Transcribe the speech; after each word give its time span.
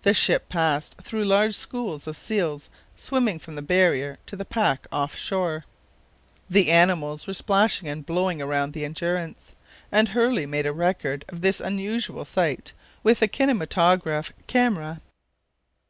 The 0.00 0.14
ship 0.14 0.48
passed 0.48 0.96
through 1.02 1.24
large 1.24 1.54
schools 1.54 2.06
of 2.06 2.16
seals 2.16 2.70
swimming 2.96 3.38
from 3.38 3.54
the 3.54 3.60
barrier 3.60 4.18
to 4.24 4.34
the 4.34 4.46
pack 4.46 4.86
off 4.90 5.14
shore. 5.14 5.66
The 6.48 6.70
animals 6.70 7.26
were 7.26 7.34
splashing 7.34 7.86
and 7.86 8.06
blowing 8.06 8.40
around 8.40 8.72
the 8.72 8.86
Endurance, 8.86 9.52
and 9.92 10.08
Hurley 10.08 10.46
made 10.46 10.64
a 10.64 10.72
record 10.72 11.26
of 11.28 11.42
this 11.42 11.60
unusual 11.60 12.24
sight 12.24 12.72
with 13.02 13.20
the 13.20 13.28
kinematograph 13.28 14.32
camera. 14.46 15.02